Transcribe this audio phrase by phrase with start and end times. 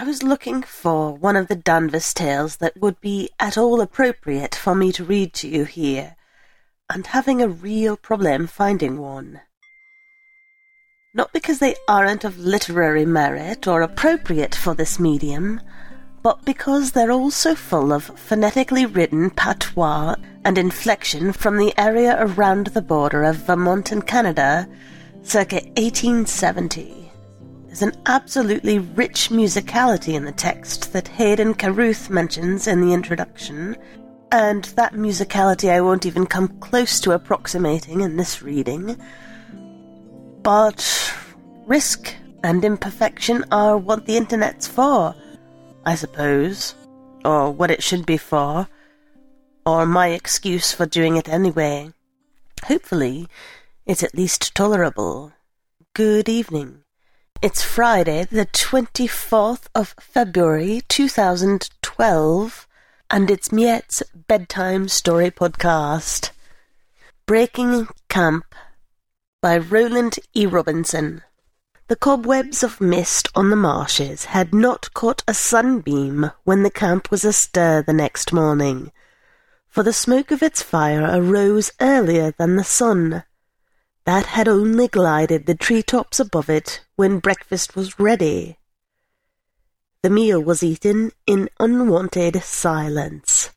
[0.00, 4.54] I was looking for one of the Danvis tales that would be at all appropriate
[4.54, 6.14] for me to read to you here,
[6.88, 9.40] and having a real problem finding one.
[11.12, 15.60] Not because they aren't of literary merit or appropriate for this medium,
[16.22, 22.16] but because they're all so full of phonetically written patois and inflection from the area
[22.20, 24.68] around the border of Vermont and Canada
[25.24, 27.07] circa 1870.
[27.80, 33.76] An absolutely rich musicality in the text that Hayden Carruth mentions in the introduction,
[34.32, 39.00] and that musicality I won't even come close to approximating in this reading.
[40.42, 41.14] But
[41.66, 45.14] risk and imperfection are what the internet's for,
[45.86, 46.74] I suppose,
[47.24, 48.68] or what it should be for,
[49.64, 51.92] or my excuse for doing it anyway.
[52.64, 53.28] Hopefully,
[53.86, 55.32] it's at least tolerable.
[55.94, 56.82] Good evening.
[57.40, 62.66] It's Friday, the 24th of February, 2012,
[63.10, 66.30] and it's Miette's Bedtime Story Podcast.
[67.26, 68.56] Breaking Camp
[69.40, 70.46] by Rowland E.
[70.46, 71.22] Robinson.
[71.86, 77.12] The cobwebs of mist on the marshes had not caught a sunbeam when the camp
[77.12, 78.90] was astir the next morning,
[79.68, 83.22] for the smoke of its fire arose earlier than the sun
[84.08, 88.56] that had only glided the tree tops above it when breakfast was ready.
[90.02, 93.50] The meal was eaten in unwonted silence.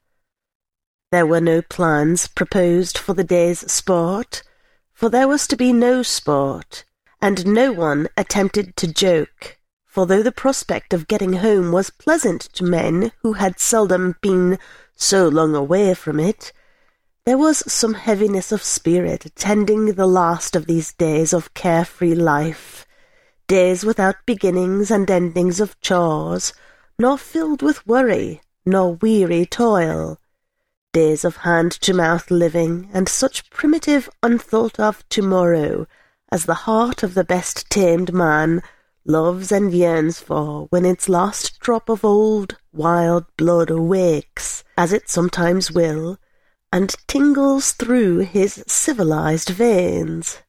[1.10, 4.44] There were no plans proposed for the day's sport,
[4.92, 6.84] for there was to be no sport,
[7.22, 12.42] and no one attempted to joke, for though the prospect of getting home was pleasant
[12.56, 14.60] to men who had seldom been
[14.98, 16.52] so long away from it,
[17.26, 22.86] there was some heaviness of spirit attending the last of these days of carefree life,
[23.48, 26.54] days without beginnings and endings of chores,
[26.98, 30.18] nor filled with worry, nor weary toil,
[30.94, 35.86] days of hand-to-mouth living, and such primitive, unthought-of tomorrow
[36.32, 38.64] as the heart of the best tamed man
[39.06, 45.10] loves and yearns for when its last drop of old wild blood awakes, as it
[45.10, 46.18] sometimes will,
[46.72, 50.40] and tingles through his civilized veins.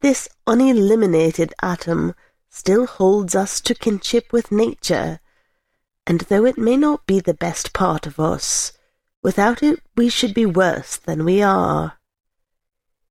[0.00, 2.14] This uneliminated atom
[2.50, 5.20] still holds us to kinship with nature,
[6.06, 8.72] and though it may not be the best part of us,
[9.22, 11.98] without it we should be worse than we are.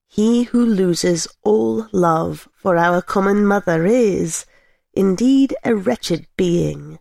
[0.08, 4.46] He who loses all love for our common mother is,
[4.94, 7.00] indeed, a wretched being,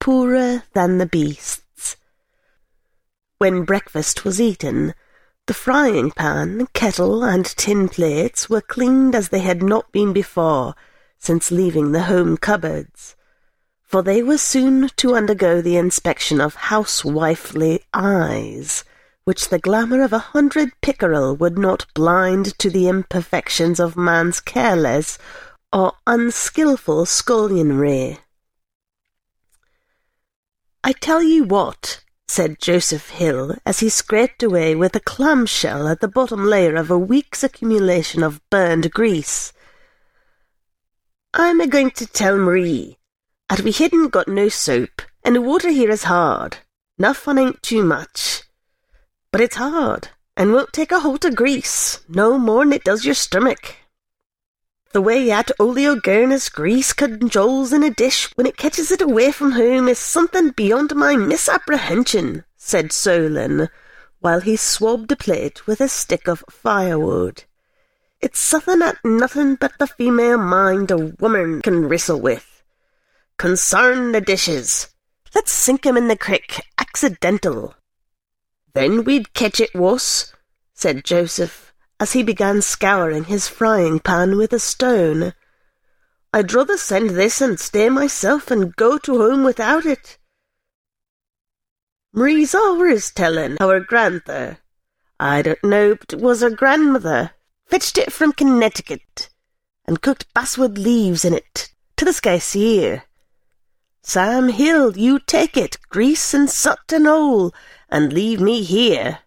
[0.00, 1.65] poorer than the beast.
[3.38, 4.94] When breakfast was eaten,
[5.46, 10.74] the frying pan, kettle, and tin plates were cleaned as they had not been before
[11.18, 13.14] since leaving the home cupboards,
[13.82, 18.84] for they were soon to undergo the inspection of housewifely eyes,
[19.24, 24.40] which the glamour of a hundred pickerel would not blind to the imperfections of man's
[24.40, 25.18] careless
[25.74, 28.18] or unskilful scullionry.
[30.82, 32.00] I tell you what,
[32.36, 36.90] said Joseph Hill as he scraped away with a clamshell at the bottom layer of
[36.90, 39.54] a week's accumulation of burned grease.
[41.32, 42.98] I'm a going to tell Marie
[43.48, 46.58] that we hadn't got no soap, and the water here is hard.
[47.00, 48.42] Nuffin ain't too much.
[49.32, 53.14] But it's hard, and won't take a holt of grease, no more'n it does your
[53.14, 53.76] stomach.
[54.92, 59.32] The way at Olio Gurnus grease conjoles in a dish when it catches it away
[59.32, 63.68] from home is something beyond my misapprehension, said Solon,
[64.20, 67.44] while he swabbed a plate with a stick of firewood.
[68.20, 72.62] It's something that nothing but the female mind a woman can wrestle with.
[73.36, 74.88] Concern the dishes.
[75.34, 77.74] Let's sink 'em in the crick, accidental.
[78.72, 80.32] Then we'd catch it wuss,
[80.72, 81.66] said Joseph
[81.98, 85.32] as he began scouring his frying pan with a stone.
[86.32, 90.18] I'd rather send this and stay myself and go to home without it.
[92.12, 94.58] Marie's always telling how her grandmother,
[95.18, 97.32] I don't know, but it was her grandmother,
[97.66, 99.30] fetched it from Connecticut
[99.86, 103.02] and cooked basswood leaves in it to the skyseer.
[104.02, 107.54] Sam Hill, you take it, grease and sut and all,
[107.88, 109.20] and leave me here.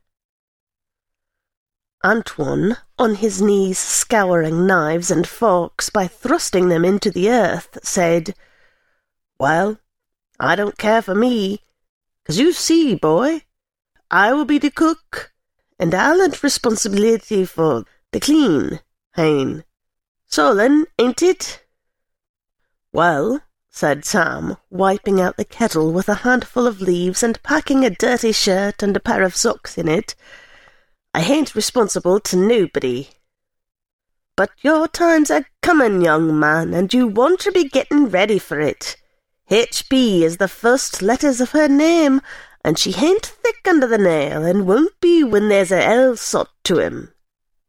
[2.04, 8.36] Antoine, on his knees scouring knives and forks by thrusting them into the earth, said,
[9.38, 9.80] Well,
[10.40, 11.62] I don't care for me,
[12.24, 13.44] 'cause you see, boy,
[14.10, 15.34] I will be the cook,
[15.78, 18.80] and I'll have responsibility for the clean,
[19.16, 19.66] hein?
[20.26, 21.66] Solon, ain't it?
[22.94, 27.90] Well, said Sam, wiping out the kettle with a handful of leaves and packing a
[27.90, 30.16] dirty shirt and a pair of socks in it.
[31.14, 33.10] I ain't responsible to nobody.
[34.36, 38.60] But your time's a comin', young man, and you want to be gettin' ready for
[38.60, 38.96] it.
[39.50, 40.24] H.B.
[40.24, 42.22] is the first letters of her name,
[42.64, 46.50] and she ain't thick under the nail, and won't be when there's a L sot
[46.66, 47.12] to him.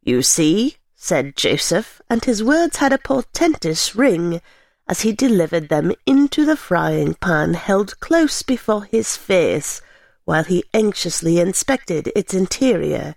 [0.02, 4.42] You see, said Joseph, and his words had a portentous ring
[4.86, 9.80] as he delivered them into the frying pan held close before his face,
[10.24, 13.14] while he anxiously inspected its interior.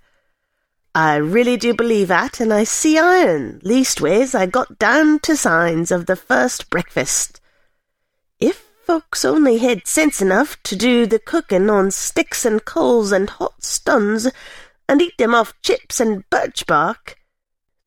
[0.94, 3.60] I really do believe that, and I see iron.
[3.64, 7.40] Leastways, I got down to signs of the first breakfast.
[8.38, 13.28] If folks only had sense enough to do the cooking on sticks and coals and
[13.28, 14.30] hot stones,
[14.88, 17.16] and eat them off chips and birch bark,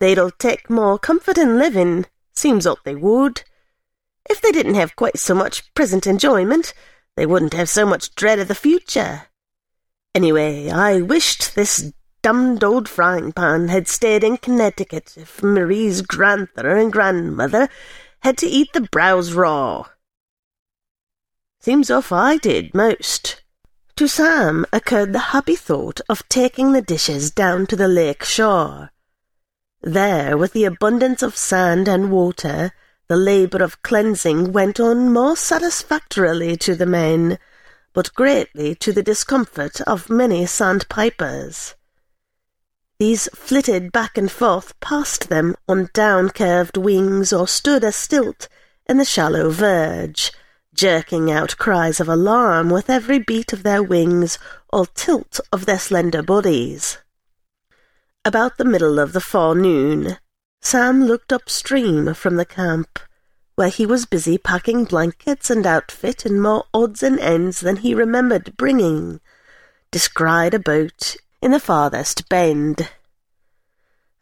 [0.01, 2.07] they'd all take more comfort in living.
[2.36, 3.44] Seems ought they would.
[4.30, 6.74] If they didn't have quite so much present enjoyment,
[7.15, 9.27] they wouldn't have so much dread of the future.
[10.13, 11.94] Anyway, I wished this
[12.27, 17.69] dummed old frying pan had stayed in Connecticut if Marie's grandfather and grandmother
[18.19, 19.85] had to eat the browse raw.
[21.62, 23.44] Seems off I did most.
[23.95, 28.91] To Sam occurred the happy thought of taking the dishes down to the lake shore.
[29.81, 32.73] There, with the abundance of sand and water,
[33.07, 37.39] the labour of cleansing went on more satisfactorily to the men,
[37.94, 41.75] but greatly to the discomfort of many sandpipers.
[42.99, 48.47] These flitted back and forth past them on down-curved wings or stood astilt
[48.88, 50.31] in the shallow verge,
[50.73, 54.39] jerking out cries of alarm with every beat of their wings
[54.73, 56.97] or tilt of their slender bodies.
[58.25, 60.17] About the middle of the forenoon,
[60.61, 62.97] Sam looked upstream from the camp,
[63.55, 67.94] where he was busy packing blankets and outfit and more odds and ends than he
[67.94, 69.19] remembered bringing,
[69.91, 72.89] descried a boat in the farthest bend.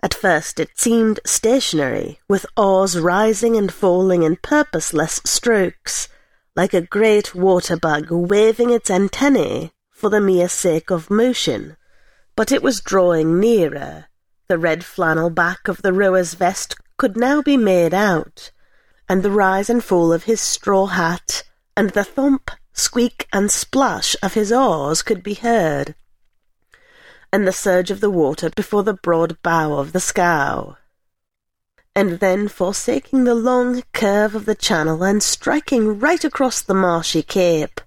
[0.04, 6.10] At first it seemed stationary, with oars rising and falling in purposeless strokes,
[6.56, 11.78] like a great water bug waving its antennae for the mere sake of motion.
[12.36, 14.06] But it was drawing nearer.
[14.48, 18.52] The red flannel back of the rower's vest could now be made out,
[19.10, 21.44] and the rise and fall of his straw hat,
[21.76, 25.96] and the thump, squeak, and splash of his oars could be heard
[27.36, 30.78] and the surge of the water before the broad bow of the scow.
[31.94, 37.22] And then, forsaking the long curve of the channel and striking right across the marshy
[37.22, 37.82] cape,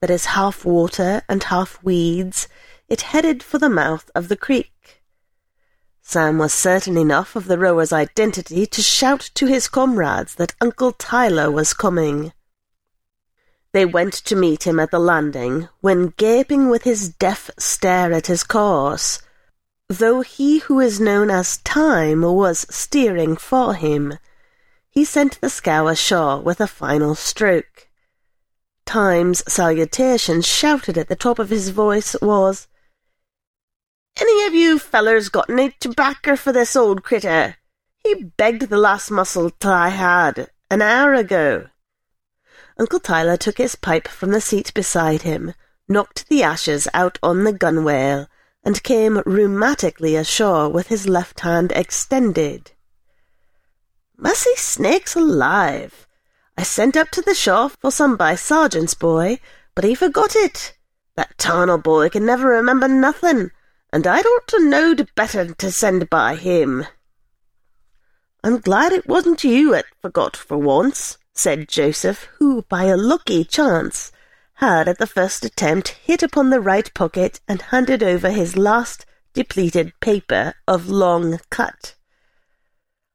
[0.00, 2.46] that is half water and half weeds,
[2.88, 5.02] it headed for the mouth of the creek.
[6.00, 10.92] Sam was certain enough of the rower's identity to shout to his comrades that Uncle
[10.92, 12.32] Tyler was coming.
[13.72, 18.26] They went to meet him at the landing, when gaping with his deaf stare at
[18.26, 19.22] his course,
[19.88, 24.18] though he who is known as Time was steering for him,
[24.90, 27.88] he sent the scow ashore with a final stroke.
[28.84, 32.68] Time's salutation, shouted at the top of his voice, was,
[34.20, 37.56] Any of you fellers got any tobacco for this old critter?
[38.00, 39.08] He begged the last
[39.60, 41.68] till I had, an hour ago.
[42.82, 45.54] Uncle Tyler took his pipe from the seat beside him,
[45.86, 48.26] knocked the ashes out on the gunwale,
[48.64, 52.72] and came rheumatically ashore with his left hand extended.
[54.16, 56.08] Mercy snakes alive!
[56.58, 59.38] I sent up to the shore for some by Sergeant's boy,
[59.76, 60.74] but he forgot it.
[61.14, 63.52] That tarnal boy can never remember nothing,
[63.92, 66.86] and I'd ought to knowed better to send by him.
[68.42, 73.44] I'm glad it wasn't you that forgot for once, said Joseph, who, by a lucky
[73.44, 74.12] chance,
[74.54, 79.06] had at the first attempt hit upon the right pocket and handed over his last
[79.34, 81.94] depleted paper of long cut.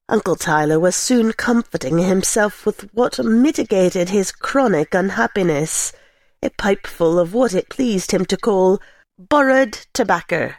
[0.09, 5.91] Uncle Tyler was soon comforting himself with what mitigated his chronic unhappiness,
[6.41, 8.79] a pipeful of what it pleased him to call
[9.17, 10.53] borrowed tobacco.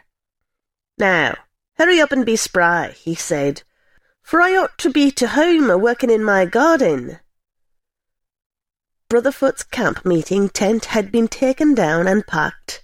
[0.97, 1.35] Now,
[1.77, 3.63] hurry up and be spry, he said,
[4.21, 7.19] for I ought to be to home a working in my garden.
[9.09, 12.83] Brotherfoot's camp meeting tent had been taken down and packed,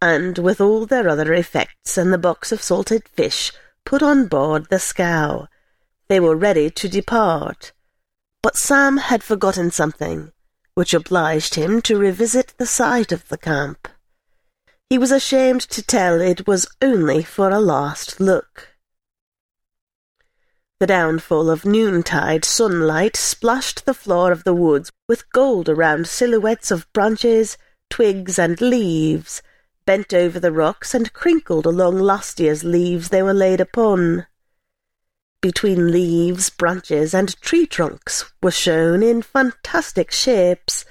[0.00, 3.52] and with all their other effects and the box of salted fish
[3.84, 5.48] put on board the scow,
[6.08, 7.72] they were ready to depart.
[8.42, 10.32] But Sam had forgotten something,
[10.74, 13.86] which obliged him to revisit the site of the camp.
[14.88, 18.75] He was ashamed to tell it was only for a last look.
[20.78, 26.70] The downfall of noontide sunlight splashed the floor of the woods with gold around silhouettes
[26.70, 27.56] of branches,
[27.88, 29.40] twigs, and leaves,
[29.86, 34.26] bent over the rocks and crinkled along last year's leaves they were laid upon.
[35.40, 40.84] Between leaves, branches, and tree trunks were shown in fantastic shapes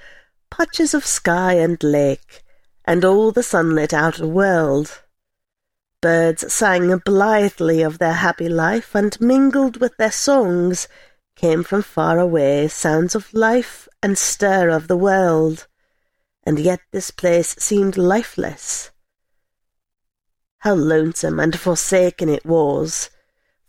[0.49, 2.43] patches of sky and lake,
[2.85, 5.03] and all the sunlit outer world.
[6.05, 10.87] Birds sang blithely of their happy life, and mingled with their songs
[11.35, 15.65] came from far away sounds of life and stir of the world,
[16.43, 18.91] and yet this place seemed lifeless.
[20.59, 23.09] How lonesome and forsaken it was!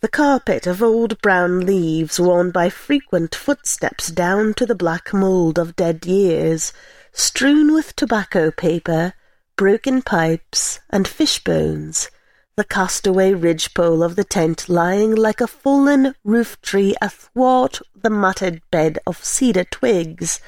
[0.03, 5.59] The carpet of old brown leaves worn by frequent footsteps down to the black mould
[5.59, 6.75] of dead years,
[7.13, 9.15] strewn with tobacco paper,
[9.57, 12.11] broken pipes, and fish bones,
[12.57, 18.63] the castaway ridgepole of the tent lying like a fallen roof tree athwart the matted
[18.71, 20.41] bed of cedar twigs,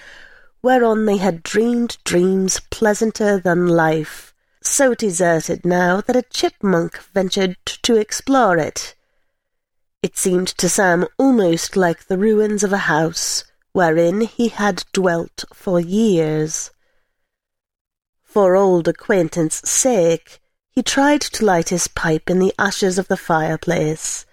[0.63, 7.57] whereon they had dreamed dreams pleasanter than life, so deserted now that a chipmunk ventured
[7.67, 8.95] to explore it.
[10.03, 15.45] It seemed to Sam almost like the ruins of a house wherein he had dwelt
[15.53, 16.71] for years.
[18.25, 20.41] For old acquaintance' sake,
[20.79, 24.25] he tried to light his pipe in the ashes of the fireplace,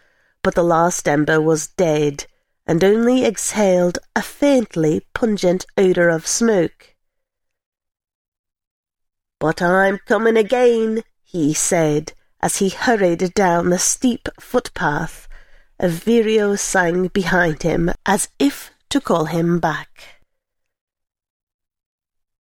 [0.43, 2.27] but the last ember was dead,
[2.67, 6.93] and only exhaled a faintly pungent odour of smoke.
[9.39, 15.27] But I'm coming again, he said, as he hurried down the steep footpath.
[15.79, 20.14] A vireo sang behind him, as if to call him back.